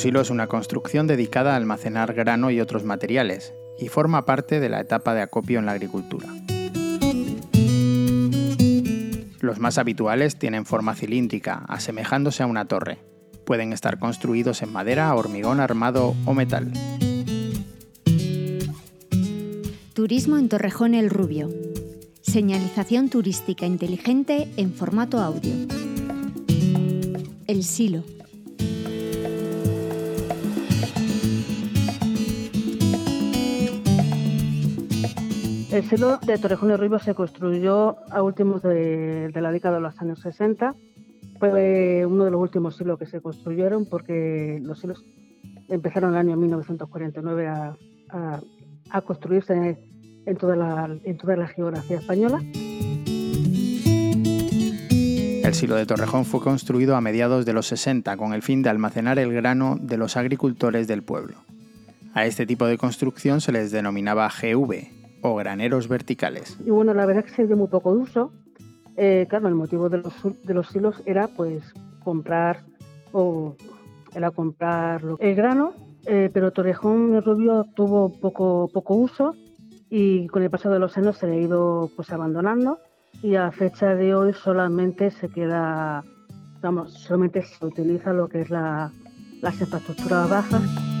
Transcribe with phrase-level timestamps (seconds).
[0.00, 4.70] silo es una construcción dedicada a almacenar grano y otros materiales, y forma parte de
[4.70, 6.26] la etapa de acopio en la agricultura.
[9.40, 12.96] Los más habituales tienen forma cilíndrica, asemejándose a una torre.
[13.44, 16.72] Pueden estar construidos en madera, hormigón armado o metal.
[19.92, 21.50] Turismo en Torrejón el Rubio.
[22.22, 25.52] Señalización turística inteligente en formato audio.
[27.46, 28.02] El Silo.
[35.72, 40.00] El silo de Torrejón del Rubio se construyó a últimos de, la década de los
[40.00, 40.74] años 60.
[41.38, 45.04] Fue uno de los últimos silos que se construyeron porque los silos
[45.68, 47.76] empezaron en el año 1949 a,
[48.90, 49.78] a, construirse
[50.26, 52.40] en toda, la, en toda la geografía española.
[55.44, 58.70] El silo de Torrejón fue construido a mediados de los 60 con el fin de
[58.70, 61.36] almacenar el grano de los agricultores del pueblo.
[62.12, 66.58] A este tipo de construcción se les denominaba GV, o graneros verticales.
[66.64, 68.32] Y bueno, la verdad es que se dio muy poco uso.
[68.96, 71.62] Eh, claro, el motivo de los, de los silos era pues
[72.02, 72.64] comprar
[73.12, 73.54] o
[74.14, 75.72] era comprar el grano,
[76.06, 79.34] eh, pero Torrejón Rubio tuvo poco, poco uso
[79.88, 82.78] y con el paso de los años se le ha ido pues abandonando
[83.22, 86.04] y a fecha de hoy solamente se queda,
[86.60, 88.90] vamos, solamente se utiliza lo que es la,
[89.42, 90.99] las infraestructuras bajas.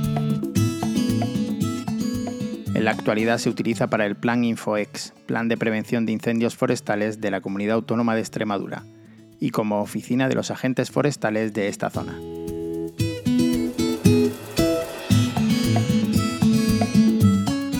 [2.80, 7.20] En la actualidad se utiliza para el Plan InfoEx, Plan de Prevención de Incendios Forestales
[7.20, 8.84] de la Comunidad Autónoma de Extremadura,
[9.38, 12.18] y como oficina de los agentes forestales de esta zona.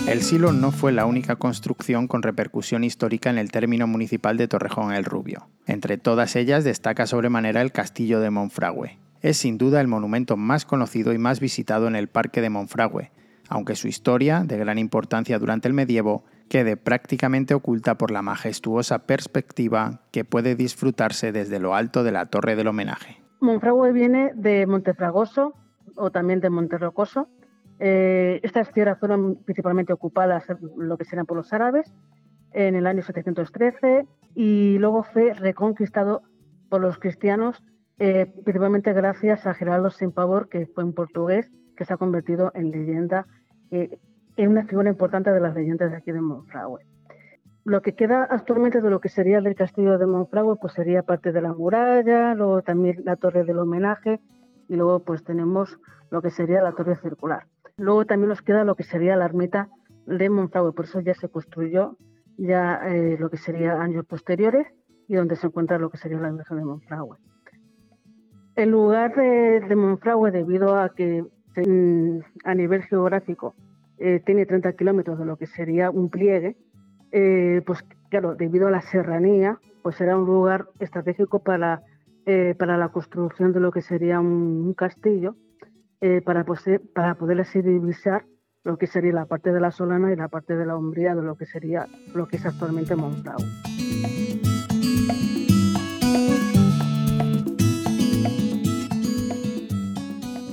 [0.07, 4.47] El silo no fue la única construcción con repercusión histórica en el término municipal de
[4.47, 5.47] Torrejón el Rubio.
[5.65, 8.99] Entre todas ellas destaca sobremanera el castillo de Monfragüe.
[9.23, 13.09] Es sin duda el monumento más conocido y más visitado en el parque de Monfragüe,
[13.51, 18.99] aunque su historia, de gran importancia durante el medievo, quede prácticamente oculta por la majestuosa
[19.05, 23.21] perspectiva que puede disfrutarse desde lo alto de la torre del homenaje.
[23.41, 25.53] Monfragüe viene de Montefragoso
[25.97, 27.27] o también de Monterrocoso.
[27.79, 30.45] Eh, estas tierras fueron principalmente ocupadas
[30.77, 31.91] lo que serán por los árabes
[32.53, 36.23] en el año 713 y luego fue reconquistado
[36.69, 37.61] por los cristianos
[38.03, 42.51] eh, principalmente gracias a Geraldo Sin Pavor, que fue un portugués que se ha convertido
[42.53, 43.27] en leyenda
[43.69, 46.81] es una figura importante de las leyendas de aquí de Monfragüe.
[47.63, 51.31] Lo que queda actualmente de lo que sería del castillo de Monfragüe, pues sería parte
[51.31, 54.19] de la muralla, luego también la torre del homenaje
[54.67, 55.77] y luego pues tenemos
[56.09, 57.45] lo que sería la torre circular.
[57.77, 59.69] Luego también nos queda lo que sería la ermita
[60.07, 61.97] de Monfragüe, por eso ya se construyó
[62.37, 64.67] ya eh, lo que sería años posteriores
[65.07, 67.17] y donde se encuentra lo que sería la iglesia de Monfragüe.
[68.55, 71.25] El lugar de, de Monfragüe, debido a que
[71.55, 73.55] a nivel geográfico
[73.97, 76.55] eh, tiene 30 kilómetros de lo que sería un pliegue,
[77.11, 81.83] eh, pues claro, debido a la serranía, pues era un lugar estratégico para,
[82.25, 85.35] eh, para la construcción de lo que sería un, castillo,
[86.25, 86.43] para,
[86.95, 88.25] para poder así divisar
[88.63, 91.21] lo que sería la parte de la Solana y la parte de la Umbría de
[91.21, 91.85] lo que sería
[92.15, 94.50] lo que es actualmente Monfragüe.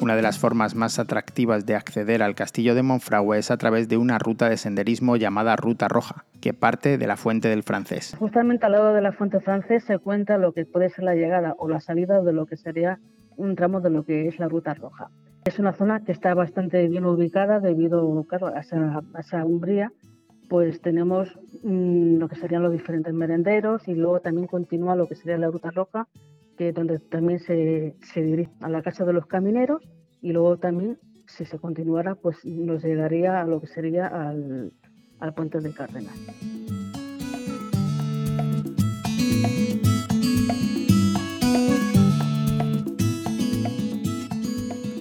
[0.08, 3.90] Una de las formas más atractivas de acceder al castillo de Monfragüe es a través
[3.90, 8.16] de una ruta de senderismo llamada Ruta Roja, que parte de la Fuente del Francés.
[8.18, 11.54] Justamente al lado de la Fuente Francés se cuenta lo que puede ser la llegada
[11.58, 13.00] o la salida de lo que sería
[13.36, 15.10] un tramo de lo que es la Ruta Roja.
[15.44, 19.92] Es una zona que está bastante bien ubicada debido a, esa, umbría,
[20.48, 25.16] pues tenemos mm, lo que serían los diferentes merenderos y luego también continúa lo que
[25.16, 26.08] sería la Ruta Roja,
[26.56, 29.82] que donde también se, se dirige a la Casa de los Camineros
[30.20, 34.72] y luego también, si se continuara, pues nos llegaría a lo que sería al,
[35.20, 36.14] al puente de Cárdenas.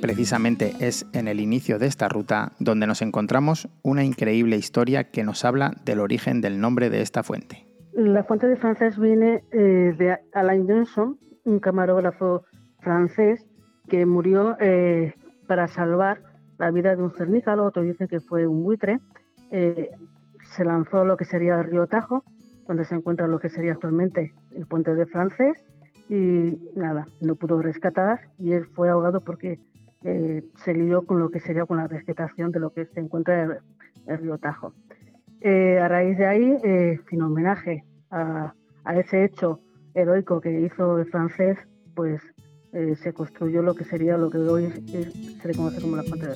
[0.01, 5.23] Precisamente es en el inicio de esta ruta donde nos encontramos una increíble historia que
[5.23, 7.67] nos habla del origen del nombre de esta fuente.
[7.93, 12.43] La fuente de francés viene eh, de Alain Johnson, un camarógrafo
[12.79, 13.45] francés
[13.87, 15.13] que murió eh,
[15.47, 16.21] para salvar
[16.57, 18.99] la vida de un cernícalo, otro dice que fue un buitre.
[19.51, 19.89] Eh,
[20.55, 22.23] se lanzó lo que sería el río Tajo,
[22.67, 25.63] donde se encuentra lo que sería actualmente el puente de Francés,
[26.09, 29.59] y nada, no pudo rescatar y él fue ahogado porque
[30.03, 33.43] eh, se lió con lo que sería con la rescatación de lo que se encuentra
[33.43, 33.57] el,
[34.07, 34.73] el río Tajo.
[35.43, 36.57] a raíz de ahí,
[37.09, 38.53] sin homenaje a,
[38.85, 39.59] a, ese hecho
[39.93, 41.57] heroico que hizo el francés,
[41.93, 42.21] pues
[42.73, 44.71] eh, se construyó lo que sería lo que hoy
[45.41, 46.35] se le conoce como la Fuente de